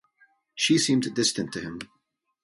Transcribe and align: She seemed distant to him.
She 0.55 0.79
seemed 0.79 1.13
distant 1.13 1.53
to 1.53 1.61
him. 1.61 1.77